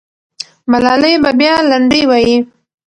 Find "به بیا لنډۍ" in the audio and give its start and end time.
1.23-2.01